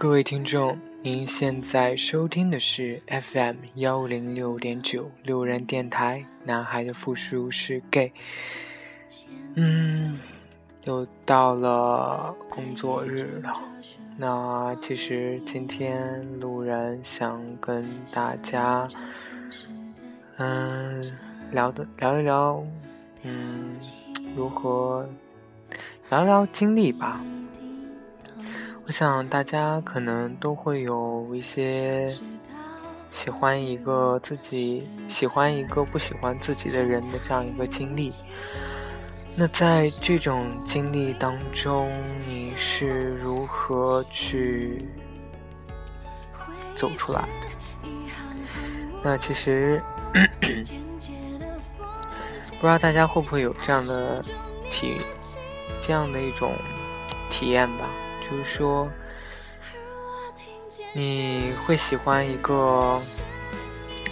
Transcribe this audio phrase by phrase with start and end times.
[0.00, 6.24] 各位听众，您现在收听的是 FM 幺零六点九六人电台。
[6.42, 8.10] 男孩的复数是 gay。
[9.56, 10.18] 嗯，
[10.86, 13.52] 又到了工作日了。
[14.16, 18.88] 那其实今天路人想跟大家，
[20.38, 21.12] 嗯，
[21.50, 22.64] 聊的聊一聊，
[23.20, 23.76] 嗯，
[24.34, 25.06] 如何
[26.08, 27.22] 聊聊经历吧。
[28.90, 32.12] 我想大家可能都会有一些
[33.08, 38.12] 喜欢一个自己喜欢一个不喜欢自己的人的这样一个经历。
[39.36, 41.88] 那在这种经历当中，
[42.26, 44.84] 你是如何去
[46.74, 47.46] 走出来的？
[49.04, 49.80] 那其实
[52.58, 54.20] 不知道大家会不会有这样的
[54.68, 55.00] 体
[55.80, 56.52] 这样的一种
[57.30, 57.88] 体验吧？
[58.30, 58.88] 就是说，
[60.92, 63.00] 你会喜欢一个，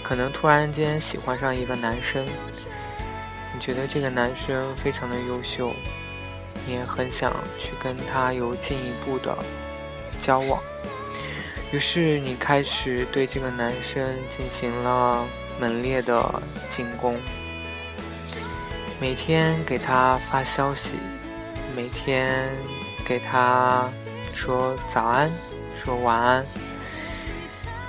[0.02, 2.27] 可能突然间喜欢上一个男生，
[3.55, 5.72] 你觉得这个男生非常的优秀，
[6.66, 9.36] 你也很想去跟他有进一步的
[10.20, 10.61] 交往，
[11.70, 15.24] 于是你开始对这个男生进行了
[15.61, 17.16] 猛烈的进攻，
[19.00, 20.94] 每天给他发消息，
[21.77, 22.48] 每天
[23.05, 23.89] 给他。
[24.32, 25.30] 说早安，
[25.74, 26.44] 说晚安，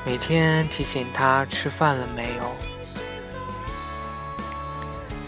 [0.05, 2.51] 每天提醒他吃饭了没有，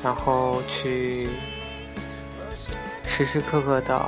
[0.03, 1.29] 然后去
[3.05, 4.03] 时时刻刻的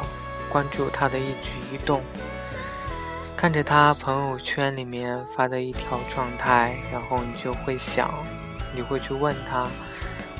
[0.50, 2.02] 关注他的一举一动，
[3.38, 8.12] 看着他朋友圈里面发的一条状态，然后你就会想，
[8.76, 9.68] 你会去问他，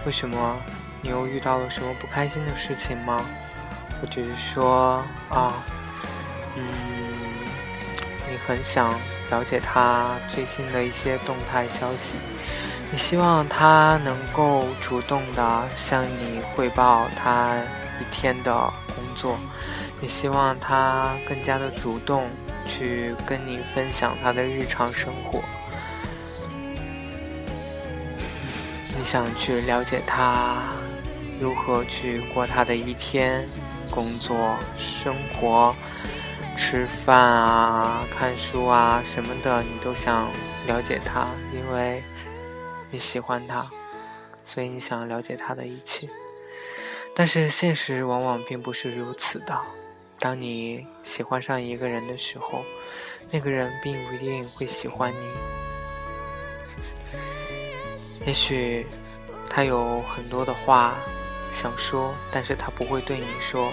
[0.06, 0.58] 为什么
[1.02, 3.24] 你又遇到了什么不开心的事情吗？
[4.02, 5.54] 或者是说啊？
[6.56, 6.64] 嗯，
[8.30, 8.94] 你很想
[9.32, 12.16] 了解他最新的一些动态消息，
[12.92, 17.58] 你希望他能够主动的向你汇报他
[18.00, 18.54] 一天的
[18.96, 19.38] 工作，
[20.00, 22.30] 你希望他更加的主动
[22.68, 25.42] 去跟你分享他的日常生活，
[28.96, 30.58] 你想去了解他
[31.40, 33.44] 如何去过他的一天，
[33.90, 35.76] 工作生活。
[36.56, 40.30] 吃饭啊，看书啊，什么的，你都想
[40.66, 42.02] 了解他，因为
[42.90, 43.70] 你喜欢他，
[44.44, 46.08] 所以你想了解他的一切。
[47.16, 49.60] 但是现实往往并不是如此的。
[50.20, 52.64] 当你喜欢上一个人的时候，
[53.30, 55.28] 那个人并不一定会喜欢你。
[58.26, 58.88] 也许
[59.50, 60.96] 他有很多的话
[61.54, 63.72] 想说，但是他不会对你说。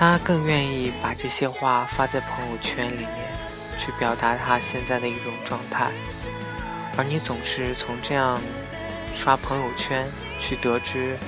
[0.00, 3.34] 他更愿意把这些话发在朋友圈里面，
[3.76, 5.90] 去表达他现在的一种状态，
[6.96, 8.40] 而你总是从这样
[9.14, 10.02] 刷朋友圈
[10.38, 11.18] 去得知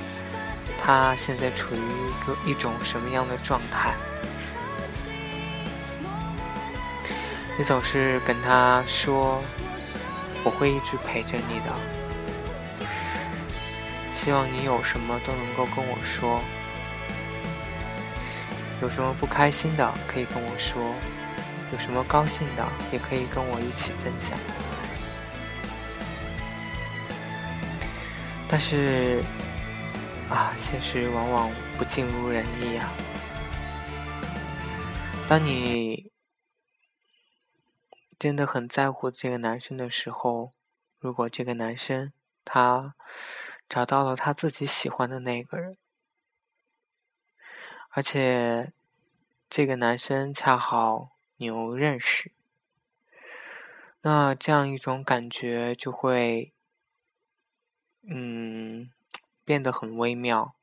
[0.81, 3.93] 他现在处于一个一种什么样的状态。
[7.55, 9.39] 你总是跟他说
[10.43, 12.85] ：“我会一直陪着你的，
[14.15, 16.41] 希望你有什么都能够跟我说。”
[18.83, 20.93] 有什么不开心的可以跟我说，
[21.71, 24.37] 有什么高兴的也可以跟我一起分享。
[28.49, 29.23] 但是，
[30.29, 32.91] 啊，现实往往不尽如人意啊。
[35.29, 36.11] 当你
[38.19, 40.51] 真的很在乎这个男生的时候，
[40.99, 42.11] 如果这个男生
[42.43, 42.95] 他
[43.69, 45.77] 找到了他自己喜欢的那个人。
[47.95, 48.73] 而且，
[49.55, 52.31] 这个男生恰好你又认识，
[54.01, 56.51] 那这样一种感觉就会，
[58.09, 58.89] 嗯，
[59.45, 60.55] 变得很微妙。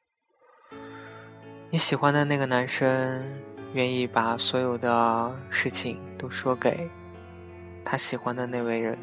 [1.71, 3.41] 你喜欢的那个男生
[3.75, 6.91] 愿意把所有的事情都说给
[7.85, 8.99] 他喜欢的那位人，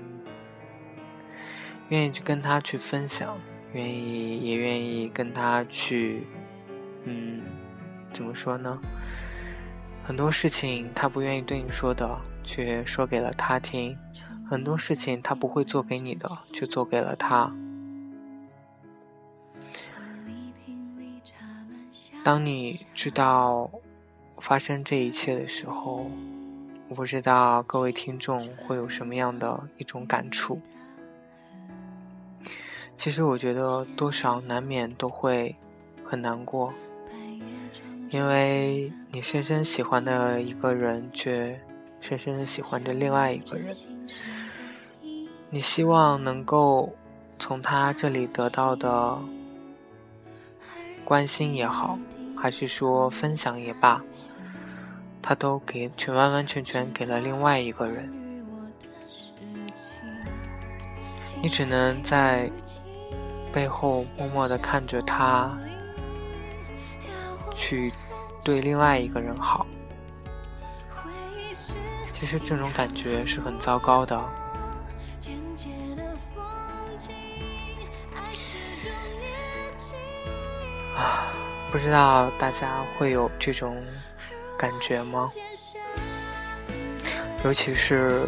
[1.87, 3.39] 愿意去跟他去分享，
[3.71, 6.27] 愿意也愿意跟他去，
[7.05, 7.41] 嗯。
[8.13, 8.81] 怎么说呢？
[10.07, 13.93] 很多事情他不愿意对你说的，却说给了他听；
[14.49, 17.53] 很多事情他不会做给你的，却做给了他。
[22.23, 23.69] 当你知道
[24.37, 26.09] 发生这一切的时候，
[26.87, 30.61] 我不知道各位听众会有什么样的一种感触。
[32.95, 35.57] 其实我觉得多少难免都会
[36.05, 36.73] 很难过。
[38.09, 41.59] 因为你深深喜欢的一个人，却
[41.99, 43.75] 深深的喜欢着另外一个人。
[45.49, 46.93] 你希望能够
[47.37, 49.19] 从他这里得到的
[51.03, 51.97] 关心也好，
[52.35, 54.01] 还是说分享也罢，
[55.21, 58.11] 他都给全完完全全给了另外一个人。
[61.41, 62.49] 你只能在
[63.51, 65.57] 背后默默的看着他
[67.57, 67.91] 去
[68.43, 69.67] 对另外一个人好。
[72.13, 74.17] 其实这种感觉是很糟糕的。
[80.95, 81.33] 啊，
[81.69, 83.83] 不知道大家会有这种
[84.57, 85.27] 感觉吗？
[87.45, 88.27] 尤其是，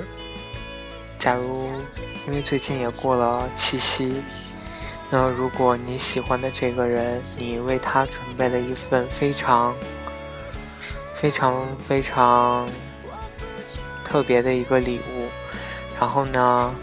[1.17, 1.67] 假如
[2.27, 4.21] 因为最近也过了七夕，
[5.09, 9.75] 那如果你喜欢的这个人，你为他准备了一份非常、
[11.15, 12.67] 非常、非常。
[14.11, 15.27] 特别的一个礼物，
[15.99, 16.73] 然后呢，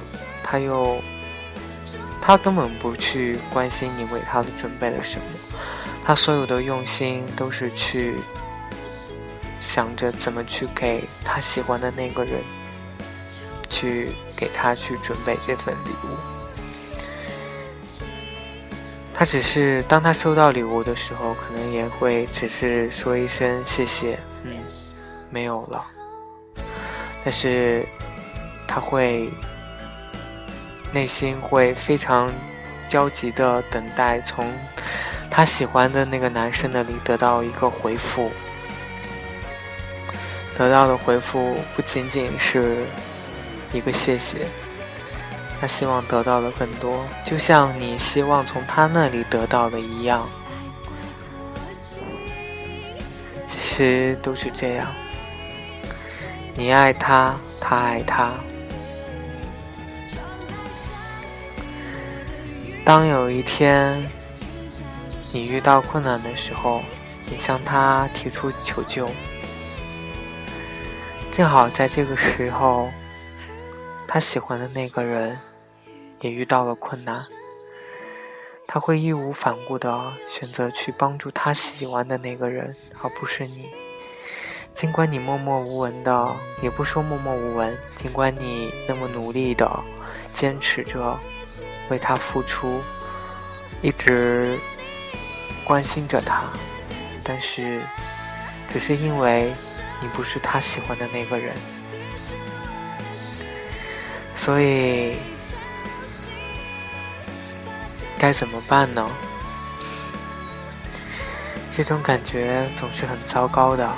[0.44, 1.02] 他又，
[2.23, 5.25] 他根本不去关心你为他准备了什么，
[6.05, 8.14] 他所有的用心都是去
[9.61, 12.34] 想着怎么去给他喜欢的那个人，
[13.69, 16.35] 去给他去准备这份礼物。
[19.18, 24.52] 他只是当他收到礼物的时候，可能也会只是说一声谢谢，嗯，
[25.30, 25.82] 没有了。
[27.24, 27.88] 但是，
[28.68, 29.32] 他会
[30.92, 32.30] 内心会非常
[32.86, 34.46] 焦急的等待从
[35.30, 38.30] 他喜欢的那个男生那里得到一个回复，
[40.54, 42.84] 得到的回复不仅仅是
[43.72, 44.46] 一个谢谢，
[45.60, 50.28] 他希望得到的更多，就像你希望从他那里得到的一样，
[53.48, 54.86] 其实都是这样。
[56.54, 58.32] 你爱他，他爱他。
[62.84, 64.08] 当有一天
[65.32, 66.82] 你遇到困难的时候，
[67.30, 69.10] 你向他提出求救，
[71.32, 72.88] 正好在这个时候，
[74.16, 75.38] 他喜欢的那个人
[76.22, 77.26] 也遇到了困难，
[78.66, 83.68] 他会义无反顾的选择去帮助他喜欢的那个人，而不是你。
[84.72, 87.76] 尽管你默默无闻的，也不说默默无闻。
[87.94, 89.70] 尽管你那么努力的
[90.32, 91.20] 坚持着，
[91.90, 92.80] 为他付出，
[93.82, 94.58] 一直
[95.62, 96.44] 关心着他，
[97.22, 97.82] 但是，
[98.66, 99.52] 只是因为
[100.00, 101.54] 你不是他喜欢的那个人，
[104.46, 105.16] 所以
[108.16, 109.10] 该怎么办呢？
[111.72, 113.93] 这种感觉总是很糟糕的。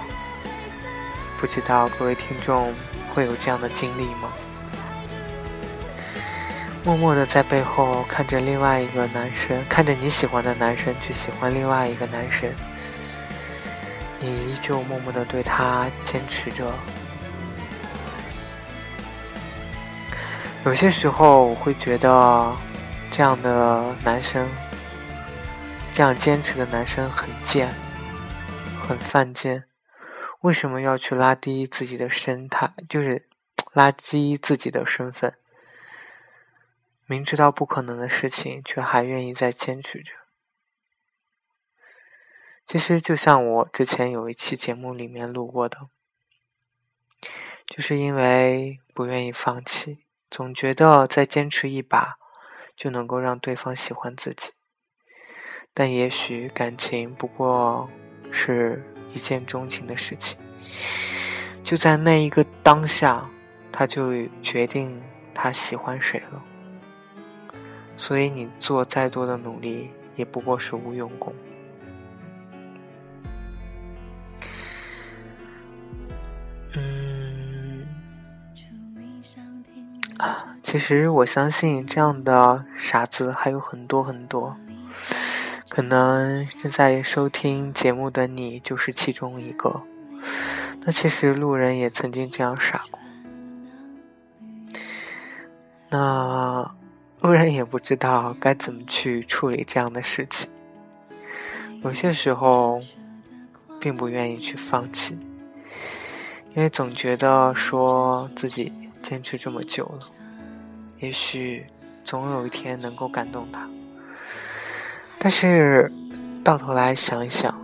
[1.38, 2.72] 不知道各位听众
[3.12, 4.32] 会有这样的经历吗？
[6.82, 12.50] 默默的在背后看着另外一个男生，看着你喜欢的男生去喜欢另外一个男生，
[14.18, 16.72] 你依旧默默的对他坚持着。
[20.64, 22.54] 有些时候我会觉得，
[23.10, 24.46] 这样的男生，
[25.92, 27.72] 这样坚持的男生很贱，
[28.86, 29.64] 很犯贱。
[30.40, 32.74] 为什么要去拉低自己的身态？
[32.88, 33.28] 就是
[33.72, 35.34] 拉低自己的身份，
[37.06, 40.12] 明知道不可能的事情，却还愿意再坚持着。
[42.66, 45.88] 其实就像我之前有一期节目里面录过的，
[47.66, 52.16] 就是因为不愿意放弃，总觉得再坚持一把
[52.76, 54.52] 就能够让对方喜欢自己，
[55.74, 57.88] 但也许感情不过
[58.30, 58.84] 是。
[59.14, 60.38] 一见钟情的事情，
[61.64, 63.26] 就在那一个当下，
[63.72, 66.44] 他就决定他喜欢谁了。
[67.96, 71.34] 所以你做再多的努力，也不过是无用功。
[76.74, 77.07] 嗯，
[80.18, 84.56] 啊其实我相信这样的傻子还有很多很多。
[85.68, 89.82] 可能正在收听节目的你就是其中一个。
[90.80, 92.98] 那其实路人也曾经这样傻过。
[95.90, 96.74] 那
[97.20, 100.50] 路人也不知道该怎么去处理这样的事情。
[101.82, 102.80] 有些时候，
[103.80, 105.16] 并不愿意去放弃，
[106.54, 110.06] 因为总觉得说自己坚持这么久了，
[110.98, 111.64] 也许
[112.04, 113.68] 总有一天能够感动他。
[115.18, 115.90] 但是，
[116.44, 117.54] 到头来想一想，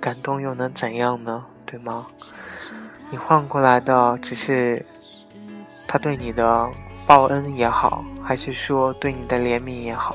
[0.00, 1.44] 感动又能怎样呢？
[1.66, 2.06] 对吗？
[3.10, 4.84] 你换过来的只是
[5.88, 6.68] 他对你的
[7.06, 10.14] 报恩也好，还是说对你的怜悯也好，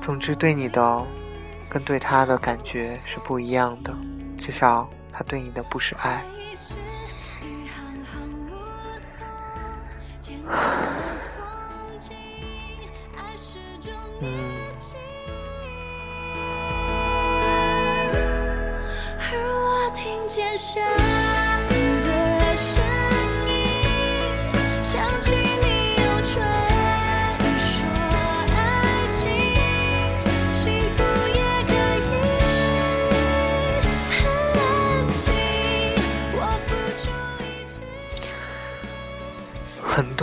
[0.00, 1.06] 总之对你的
[1.68, 3.94] 跟对他的感觉是不一样的。
[4.36, 6.24] 至少他对你的不是爱。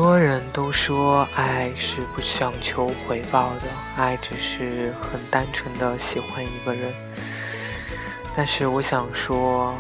[0.06, 3.62] 很多人都说爱是不想求回报的，
[3.98, 6.94] 爱只是很单纯的喜欢一个人。
[8.36, 9.74] 但是我想说，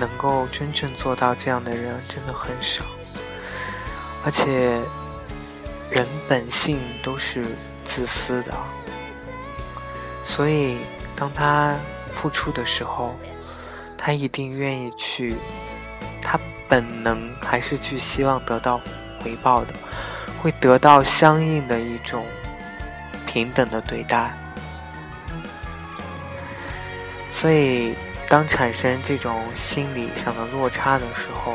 [0.00, 2.82] 能够真正做到这样的人真的很少。
[4.24, 4.80] 而且，
[5.90, 7.44] 人本性都是
[7.84, 8.54] 自私的，
[10.24, 10.78] 所以
[11.14, 11.76] 当他
[12.14, 13.14] 付出的时候，
[13.98, 15.36] 他一定愿意去，
[16.68, 18.80] 本能还是去希望得到
[19.18, 19.72] 回报的，
[20.42, 22.26] 会得到相应的一种
[23.26, 24.30] 平等的对待。
[27.32, 27.94] 所以，
[28.28, 31.54] 当产生这种心理上的落差的时候，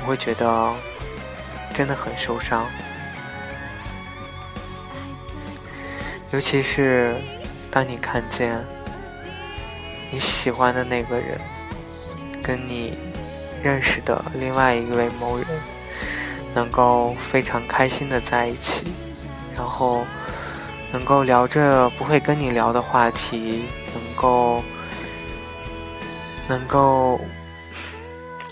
[0.00, 0.72] 我会觉得
[1.74, 2.64] 真的很受伤。
[6.32, 7.16] 尤其是
[7.70, 8.64] 当你看见
[10.10, 11.38] 你喜欢的那个人。
[12.50, 12.98] 跟你
[13.62, 15.46] 认识的另外一位某人，
[16.52, 18.90] 能够非常开心的在一起，
[19.54, 20.04] 然后
[20.90, 24.64] 能够聊着不会跟你聊的话题，能够
[26.48, 27.20] 能够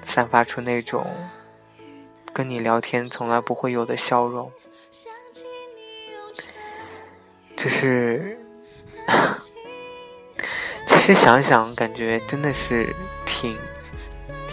[0.04, 1.04] 散发出那种
[2.32, 4.48] 跟你聊天从来不会有的笑容，
[7.56, 8.38] 就是，
[10.86, 12.94] 其实想想感觉真的是
[13.26, 13.58] 挺。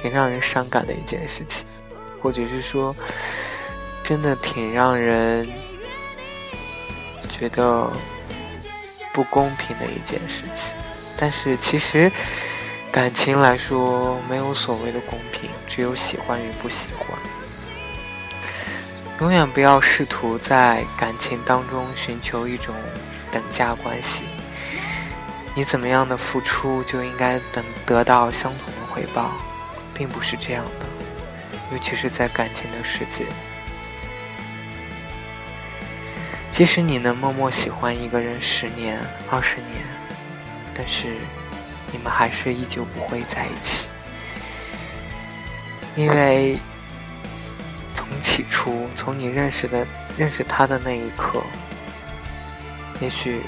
[0.06, 1.66] 挺让人伤感的一件事情，
[2.22, 2.96] 或者是说，
[4.04, 5.52] 真的挺让人
[7.28, 7.92] 觉得
[9.12, 10.76] 不公平的一件事情。
[11.18, 12.12] 但是其实
[12.92, 17.08] 感情来说，没有所谓的公平，只有喜欢与不喜欢。
[19.22, 22.76] 永远不要试图在感情当中寻求一种
[23.32, 24.26] 等价关系。
[25.56, 29.32] 你怎么样的付出，就应该等得到相同的回报。
[29.96, 30.86] 并不是这样的，
[31.72, 33.26] 尤其是在感情的世界。
[36.52, 39.86] 即使你能默默喜欢一个人十年、二十年，
[40.74, 41.16] 但是
[41.92, 43.88] 你们还是依旧不会在一起，
[45.96, 46.58] 因为
[47.94, 49.86] 从起初，从你认识的
[50.18, 51.44] 认识他的那一刻，
[53.02, 53.42] 也许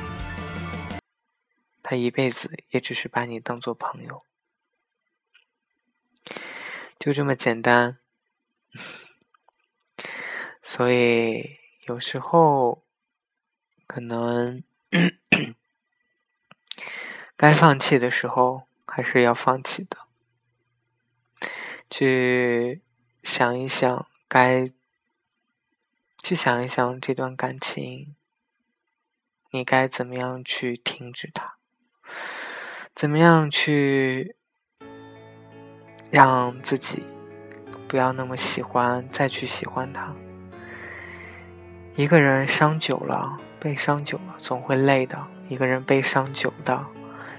[1.81, 4.21] 他一辈子也只是把你当做朋友。
[7.07, 7.99] 就这么简单，
[10.61, 12.83] 所以有时候
[13.87, 14.61] 可能
[17.37, 19.99] 该放弃的时候还是要放弃的。
[21.89, 22.81] 去
[23.23, 24.69] 想一想，该
[26.21, 28.17] 去想一想这段感情，
[29.51, 31.55] 你该怎么样去停止它？
[32.93, 34.35] 怎么样去？
[36.09, 37.03] 让自己
[37.87, 40.13] 不要那么喜欢，再去喜欢他。
[41.95, 45.17] 一个人伤久了，被伤久了，总会累的；
[45.49, 46.85] 一个人被伤久的，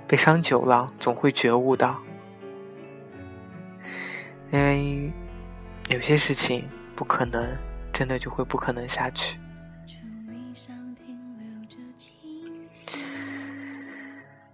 [0.06, 1.94] 被伤久了，总会觉悟的。
[4.50, 5.12] 因为
[5.88, 7.56] 有些事情不可能，
[7.92, 9.38] 真的就会不可能下去。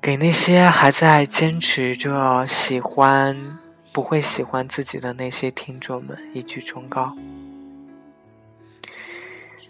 [0.03, 3.59] 给那些还在坚持着喜欢。
[3.95, 7.17] 不会喜欢自己的那些听众们，一句忠告：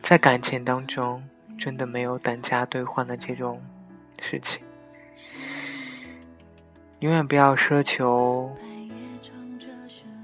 [0.01, 1.23] 在感情当中，
[1.59, 3.61] 真的没有等价兑换的这种
[4.19, 4.65] 事情。
[7.01, 8.51] 永远不要奢求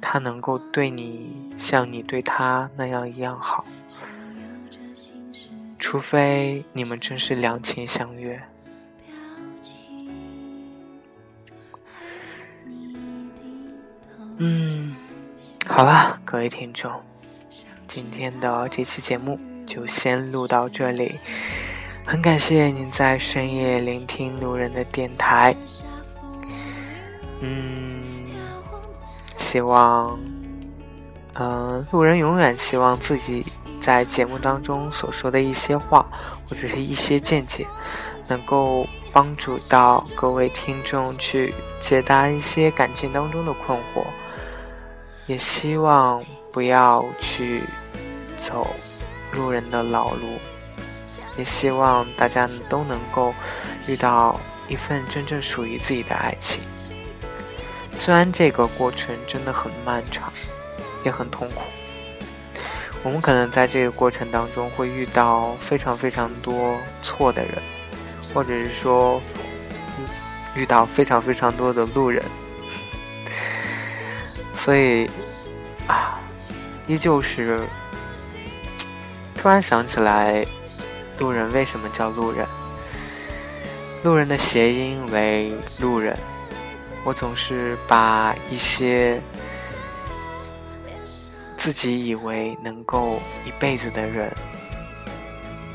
[0.00, 3.66] 他能够对你像你对他那样一样好，
[5.78, 8.42] 除非你们真是两情相悦。
[14.42, 14.96] 嗯，
[15.66, 16.90] 好了，各位听众，
[17.86, 21.20] 今天的这期节目就先录到这里。
[22.06, 25.54] 很感谢您在深夜聆听路人的电台。
[27.42, 28.02] 嗯，
[29.36, 30.18] 希望，
[31.34, 33.44] 嗯，路人永远希望自己
[33.78, 36.06] 在节目当中所说的一些话
[36.48, 37.66] 或者是一些见解，
[38.26, 44.02] 能够帮助到各位听众去解答一些感情当中的困惑，
[45.30, 46.20] 也希望
[46.50, 47.62] 不要去
[48.44, 48.66] 走
[49.32, 50.40] 路人的老路。
[51.36, 53.32] 也希望大家都能够
[53.86, 56.60] 遇到一份真正属于自己的爱情。
[57.96, 60.32] 虽然这个过程真的很漫长，
[61.04, 61.60] 也很痛苦。
[63.04, 67.54] 我们可能在这个过程当中会遇到非常非常多错的人，
[68.34, 69.22] 或者是说
[70.56, 72.24] 遇到非常非常多的路人。
[74.62, 75.10] 所以
[75.86, 76.20] 啊，
[76.86, 77.62] 依旧是
[79.34, 80.46] 突然想起来。
[81.18, 82.46] 路人为什么叫路人？
[84.02, 86.16] 路人的谐音为路人。
[87.04, 89.20] 我总是把一些
[91.58, 94.34] 自己以为能够一辈子的人，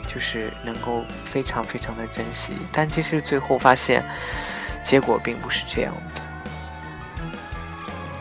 [0.07, 4.03] 就是能够非常非常的珍惜，但其实最后发现，
[4.83, 6.21] 结果并不是这样的。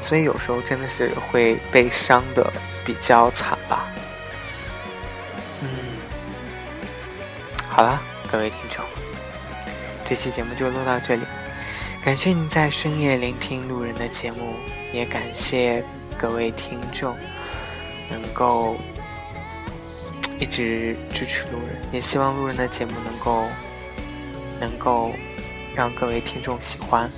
[0.05, 2.53] 所以有时候真的是会被伤的
[2.85, 3.87] 比较惨吧。
[5.63, 5.69] 嗯
[7.67, 8.85] 好了，各位听众，
[10.05, 11.23] 这期节目就录到这里。
[12.03, 14.57] 感谢您在深夜聆听路人的节目，
[14.93, 15.83] 也感谢
[16.19, 17.17] 各位听众
[18.11, 18.77] 能够
[20.39, 23.47] 一直支持路人，也希望路人的节目能够
[24.61, 25.13] 能够
[25.75, 27.11] 让各位听众喜欢，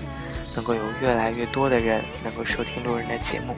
[0.56, 3.54] 能够有越来越多的人能够收听路人的节目。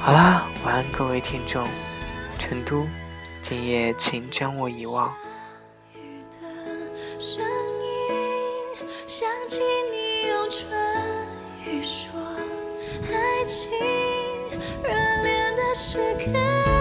[0.00, 1.68] 好啦，晚安，各位听众。
[2.38, 2.86] 成都，
[3.40, 5.12] 今夜请将我遗忘。
[13.10, 13.70] 爱情，
[14.82, 14.88] 热
[15.22, 16.71] 恋的时刻。